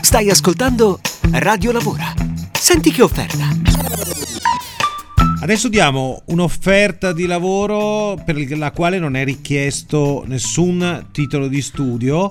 Stai 0.00 0.30
ascoltando 0.30 1.00
Radio 1.32 1.70
Lavora. 1.70 2.14
Senti 2.50 2.90
che 2.90 3.02
offerta. 3.02 3.46
Adesso 5.42 5.68
diamo 5.68 6.22
un'offerta 6.28 7.12
di 7.12 7.26
lavoro 7.26 8.18
per 8.24 8.38
la 8.56 8.70
quale 8.70 8.98
non 8.98 9.16
è 9.16 9.24
richiesto 9.24 10.24
nessun 10.26 11.08
titolo 11.12 11.46
di 11.46 11.60
studio. 11.60 12.26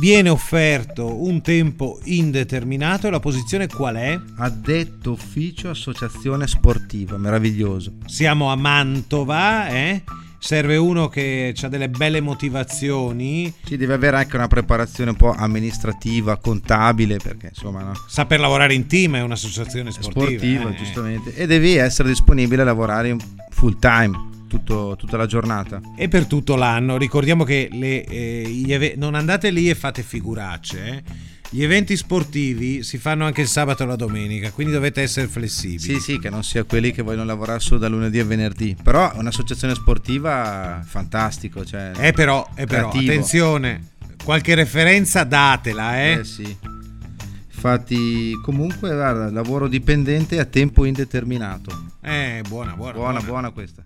Viene 0.00 0.28
offerto 0.28 1.22
un 1.22 1.40
tempo 1.40 2.00
indeterminato 2.06 3.06
e 3.06 3.10
la 3.10 3.20
posizione 3.20 3.68
qual 3.68 3.94
è? 3.94 4.18
Addetto 4.38 5.12
ufficio 5.12 5.70
associazione 5.70 6.48
sportiva, 6.48 7.16
meraviglioso. 7.16 7.92
Siamo 8.06 8.50
a 8.50 8.56
Mantova, 8.56 9.68
eh? 9.68 10.02
Serve 10.38 10.76
uno 10.76 11.08
che 11.08 11.54
ha 11.60 11.68
delle 11.68 11.88
belle 11.88 12.20
motivazioni. 12.20 13.52
Ci 13.64 13.76
deve 13.76 13.94
avere 13.94 14.16
anche 14.16 14.36
una 14.36 14.48
preparazione 14.48 15.10
un 15.10 15.16
po' 15.16 15.32
amministrativa, 15.32 16.36
contabile, 16.36 17.18
perché 17.18 17.48
insomma 17.48 17.82
no. 17.82 17.92
Saper 18.06 18.40
lavorare 18.40 18.74
in 18.74 18.86
team 18.86 19.16
è 19.16 19.22
un'associazione 19.22 19.90
sportiva. 19.90 20.26
Sportiva, 20.26 20.70
eh. 20.70 20.74
giustamente. 20.74 21.34
E 21.34 21.46
devi 21.46 21.74
essere 21.74 22.08
disponibile 22.08 22.62
a 22.62 22.66
lavorare 22.66 23.16
full 23.50 23.78
time. 23.78 24.26
Tutto, 24.48 24.94
tutta 24.96 25.18
la 25.18 25.26
giornata 25.26 25.78
e 25.94 26.08
per 26.08 26.24
tutto 26.24 26.56
l'anno 26.56 26.96
ricordiamo 26.96 27.44
che 27.44 27.68
le, 27.70 28.02
eh, 28.02 28.94
non 28.96 29.14
andate 29.14 29.50
lì 29.50 29.68
e 29.68 29.74
fate 29.74 30.02
figuracce 30.02 30.86
eh. 30.88 31.02
Gli 31.50 31.62
eventi 31.62 31.96
sportivi 31.96 32.82
si 32.82 32.98
fanno 32.98 33.24
anche 33.24 33.40
il 33.40 33.48
sabato 33.48 33.82
e 33.82 33.86
la 33.86 33.96
domenica, 33.96 34.50
quindi 34.50 34.70
dovete 34.70 35.00
essere 35.00 35.28
flessibili. 35.28 35.78
Sì, 35.78 35.98
sì, 35.98 36.18
che 36.18 36.28
non 36.28 36.44
sia 36.44 36.64
quelli 36.64 36.92
che 36.92 37.00
vogliono 37.00 37.24
lavorare 37.24 37.58
solo 37.60 37.80
da 37.80 37.88
lunedì 37.88 38.18
a 38.18 38.24
venerdì. 38.26 38.76
Però 38.82 39.10
è 39.10 39.16
un'associazione 39.16 39.74
sportiva 39.74 40.82
fantastico. 40.86 41.64
Cioè, 41.64 41.92
eh 41.96 42.12
però, 42.12 42.46
eh 42.54 42.66
però 42.66 42.90
attenzione, 42.90 43.92
qualche 44.22 44.54
referenza 44.54 45.24
datela, 45.24 45.98
eh. 45.98 46.10
Eh 46.18 46.24
sì. 46.24 46.56
Infatti, 47.54 48.38
comunque, 48.42 48.92
guarda, 48.92 49.30
lavoro 49.30 49.68
dipendente 49.68 50.38
a 50.38 50.44
tempo 50.44 50.84
indeterminato. 50.84 51.86
Eh, 52.02 52.42
buona, 52.46 52.74
buona. 52.74 52.92
Buona, 52.92 52.92
buona, 52.92 53.20
buona 53.20 53.50
questa. 53.50 53.82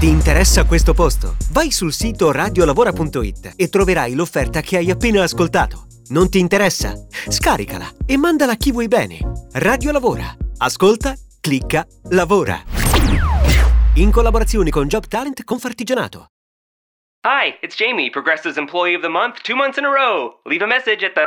Ti 0.00 0.08
interessa 0.08 0.64
questo 0.64 0.94
posto? 0.94 1.36
Vai 1.52 1.70
sul 1.70 1.92
sito 1.92 2.32
radiolavora.it 2.32 3.52
e 3.54 3.68
troverai 3.68 4.14
l'offerta 4.14 4.60
che 4.60 4.78
hai 4.78 4.90
appena 4.90 5.22
ascoltato. 5.22 5.85
Non 6.08 6.30
ti 6.30 6.38
interessa? 6.38 6.94
Scaricala 7.28 7.90
e 8.06 8.16
mandala 8.16 8.52
a 8.52 8.56
chi 8.56 8.70
vuoi 8.70 8.86
bene. 8.86 9.18
Radio 9.54 9.90
Lavora. 9.90 10.36
Ascolta, 10.58 11.14
clicca, 11.40 11.84
lavora. 12.10 12.62
In 13.94 14.12
collaborazione 14.12 14.70
con 14.70 14.86
Job 14.86 15.06
Talent 15.08 15.42
Confartigianato. 15.42 16.28
Hi, 17.24 17.58
it's 17.60 17.74
Jamie, 17.74 18.10
Progressive's 18.10 18.56
Employee 18.56 18.94
of 18.94 19.02
the 19.02 19.08
Month, 19.08 19.42
two 19.42 19.56
months 19.56 19.78
in 19.78 19.84
a 19.84 19.90
row. 19.90 20.38
Leave 20.44 20.62
a 20.62 20.68
message 20.68 21.04
at 21.04 21.14
the. 21.14 21.26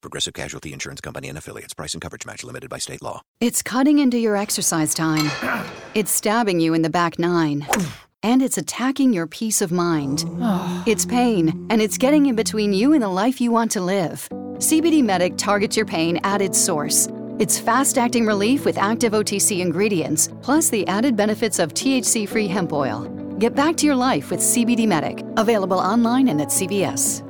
Progressive 0.00 0.34
Casualty 0.34 0.72
Insurance 0.72 1.00
Company 1.00 1.28
and 1.28 1.36
affiliates. 1.36 1.74
Price 1.74 1.94
and 1.94 2.00
coverage 2.00 2.24
match 2.24 2.42
limited 2.42 2.70
by 2.70 2.78
state 2.78 3.02
law. 3.02 3.20
It's 3.40 3.62
cutting 3.62 3.98
into 3.98 4.18
your 4.18 4.36
exercise 4.36 4.94
time. 4.94 5.30
It's 5.92 6.12
stabbing 6.12 6.60
you 6.60 6.72
in 6.72 6.82
the 6.82 6.90
back 6.90 7.18
nine. 7.18 7.66
And 8.22 8.42
it's 8.42 8.58
attacking 8.58 9.12
your 9.12 9.26
peace 9.26 9.60
of 9.60 9.72
mind. 9.72 10.24
It's 10.86 11.04
pain, 11.04 11.66
and 11.68 11.82
it's 11.82 11.98
getting 11.98 12.26
in 12.26 12.36
between 12.36 12.72
you 12.72 12.94
and 12.94 13.02
the 13.02 13.08
life 13.08 13.40
you 13.40 13.50
want 13.50 13.70
to 13.72 13.80
live. 13.80 14.28
CBD 14.58 15.02
Medic 15.02 15.36
targets 15.36 15.76
your 15.76 15.86
pain 15.86 16.20
at 16.22 16.40
its 16.40 16.58
source. 16.58 17.08
It's 17.38 17.58
fast 17.58 17.98
acting 17.98 18.26
relief 18.26 18.64
with 18.64 18.78
active 18.78 19.12
OTC 19.14 19.60
ingredients, 19.60 20.28
plus 20.42 20.68
the 20.68 20.86
added 20.86 21.16
benefits 21.16 21.58
of 21.58 21.74
THC 21.74 22.28
free 22.28 22.46
hemp 22.46 22.72
oil. 22.72 23.08
Get 23.38 23.54
back 23.54 23.76
to 23.78 23.86
your 23.86 23.96
life 23.96 24.30
with 24.30 24.40
CBD 24.40 24.86
Medic, 24.86 25.24
available 25.36 25.78
online 25.78 26.28
and 26.28 26.40
at 26.40 26.48
CVS. 26.48 27.29